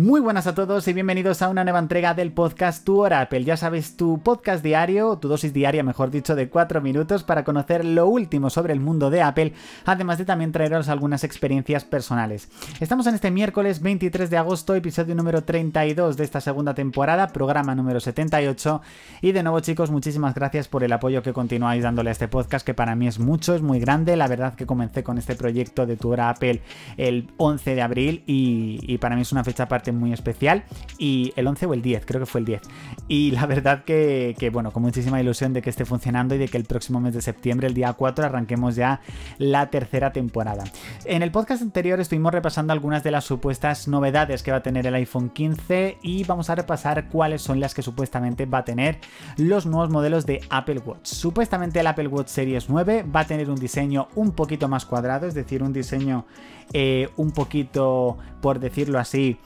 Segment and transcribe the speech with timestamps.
[0.00, 3.44] Muy buenas a todos y bienvenidos a una nueva entrega del podcast Tu Hora Apple.
[3.44, 7.84] Ya sabes, tu podcast diario, tu dosis diaria, mejor dicho, de 4 minutos para conocer
[7.84, 9.52] lo último sobre el mundo de Apple,
[9.84, 12.48] además de también traeros algunas experiencias personales.
[12.80, 17.74] Estamos en este miércoles 23 de agosto, episodio número 32 de esta segunda temporada, programa
[17.74, 18.80] número 78.
[19.20, 22.64] Y de nuevo, chicos, muchísimas gracias por el apoyo que continuáis dándole a este podcast,
[22.64, 24.16] que para mí es mucho, es muy grande.
[24.16, 26.62] La verdad que comencé con este proyecto de Tu Hora Apple
[26.96, 30.64] el 11 de abril y, y para mí es una fecha muy especial.
[30.98, 32.62] Y el 11 o el 10, creo que fue el 10.
[33.08, 36.56] Y la verdad que, bueno, con muchísima ilusión de que esté funcionando y de que
[36.56, 39.00] el próximo mes de septiembre, el día 4, arranquemos ya
[39.38, 40.64] la tercera temporada.
[41.04, 44.86] En el podcast anterior estuvimos repasando algunas de las supuestas novedades que va a tener
[44.86, 48.98] el iPhone 15 y vamos a repasar cuáles son las que supuestamente va a tener
[49.36, 51.06] los nuevos modelos de Apple Watch.
[51.06, 55.26] Supuestamente el Apple Watch Series 9 va a tener un diseño un poquito más cuadrado,
[55.26, 56.26] es decir, un diseño
[56.72, 59.38] eh, un poquito, por decirlo así,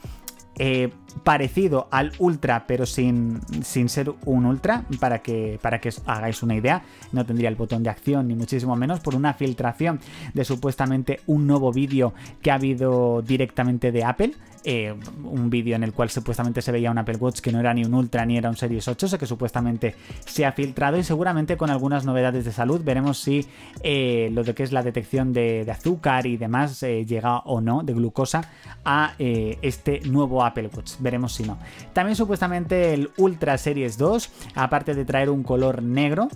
[0.57, 0.89] eh,
[1.23, 6.55] parecido al Ultra, pero sin, sin ser un Ultra, para que, para que hagáis una
[6.55, 6.83] idea.
[7.11, 9.99] No tendría el botón de acción, ni muchísimo menos, por una filtración
[10.33, 14.33] de supuestamente un nuevo vídeo que ha habido directamente de Apple.
[14.67, 17.71] Eh, un vídeo en el cual supuestamente se veía un Apple Watch que no era
[17.71, 19.93] ni un Ultra ni era un Series 8, sé que supuestamente
[20.25, 23.45] se ha filtrado y seguramente con algunas novedades de salud veremos si
[23.83, 27.93] eh, lo de que es la detección de, azúcar y demás llega o no, de
[27.93, 28.49] glucosa,
[28.83, 30.93] a este nuevo Apple Watch.
[30.99, 31.57] Veremos si no.
[31.93, 36.29] También supuestamente el Ultra Series 2, aparte de traer un color negro,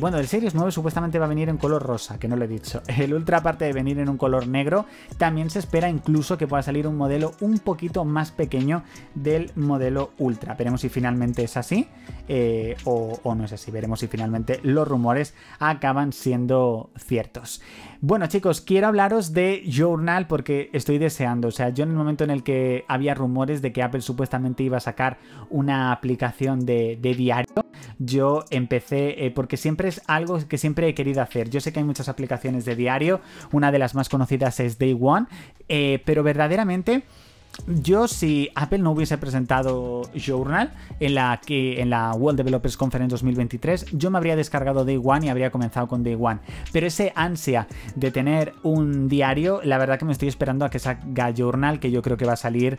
[0.00, 2.48] bueno, el Series 9 supuestamente va a venir en color rosa, que no lo he
[2.48, 2.82] dicho.
[2.98, 6.62] El Ultra, aparte de venir en un color negro, también se espera incluso que pueda
[6.62, 8.82] salir un modelo un poco más pequeño
[9.14, 10.54] del modelo Ultra.
[10.54, 11.88] Veremos si finalmente es así
[12.28, 13.70] eh, o, o no es así.
[13.70, 17.60] Veremos si finalmente los rumores acaban siendo ciertos.
[18.00, 22.24] Bueno chicos, quiero hablaros de Journal porque estoy deseando, o sea, yo en el momento
[22.24, 25.18] en el que había rumores de que Apple supuestamente iba a sacar
[25.50, 27.64] una aplicación de, diario,
[27.98, 31.50] yo empecé, eh, porque siempre es algo que siempre he querido hacer.
[31.50, 33.20] Yo sé que hay muchas aplicaciones de diario,
[33.52, 35.26] una de las más conocidas es Day One,
[35.68, 37.04] eh, pero verdaderamente
[37.66, 43.10] yo, si Apple no hubiese presentado Journal en la, que, en la World Developers Conference
[43.10, 46.40] 2023, yo me habría descargado Day One y habría comenzado con Day One.
[46.72, 47.66] Pero ese ansia
[47.96, 51.90] de tener un diario, la verdad que me estoy esperando a que salga Journal, que
[51.90, 52.78] yo creo que va a salir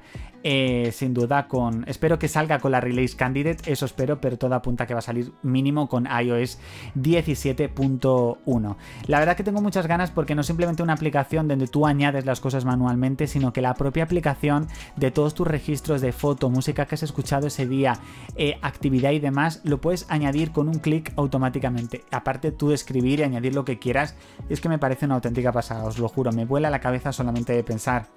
[0.49, 1.83] eh, sin duda con...
[1.89, 5.01] Espero que salga con la Release Candidate, eso espero, pero todo apunta que va a
[5.01, 6.57] salir mínimo con iOS
[6.95, 8.75] 17.1.
[9.07, 12.39] La verdad que tengo muchas ganas porque no simplemente una aplicación donde tú añades las
[12.39, 16.95] cosas manualmente, sino que la propia aplicación de todos tus registros de foto, música que
[16.95, 17.99] has escuchado ese día,
[18.37, 22.05] eh, actividad y demás, lo puedes añadir con un clic automáticamente.
[22.09, 24.15] Aparte tú escribir y añadir lo que quieras,
[24.47, 27.51] es que me parece una auténtica pasada, os lo juro, me vuela la cabeza solamente
[27.51, 28.07] de pensar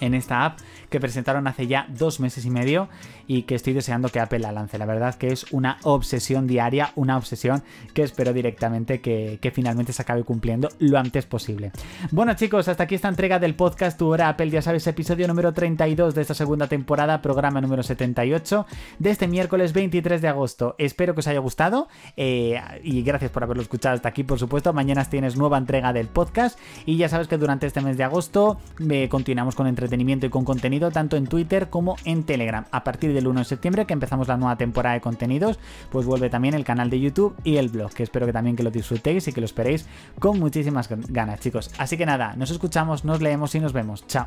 [0.00, 2.88] en esta app que presentaron hace ya dos meses y medio
[3.26, 4.78] y que estoy deseando que Apple la lance.
[4.78, 7.62] La verdad que es una obsesión diaria, una obsesión
[7.94, 11.72] que espero directamente que, finalmente se acabe cumpliendo lo antes posible.
[12.10, 15.52] Bueno chicos, hasta aquí esta entrega del podcast Tu Hora Apple, ya sabes, episodio número
[15.52, 18.66] 32 de esta segunda temporada, programa número 78
[18.98, 20.74] de este miércoles 23 de agosto.
[20.78, 24.72] Espero que os haya gustado eh, y gracias por haberlo escuchado hasta aquí, por supuesto.
[24.72, 28.58] Mañana tienes nueva entrega del podcast y ya sabes que durante este mes de agosto
[28.88, 32.64] eh, continuamos con y con contenido tanto en Twitter como en Telegram.
[32.70, 35.58] A partir del 1 de septiembre que empezamos la nueva temporada de contenidos,
[35.90, 38.62] pues vuelve también el canal de YouTube y el blog, que espero que también que
[38.62, 39.86] lo disfrutéis y que lo esperéis
[40.18, 41.70] con muchísimas ganas, chicos.
[41.78, 44.06] Así que nada, nos escuchamos, nos leemos y nos vemos.
[44.06, 44.26] Chao.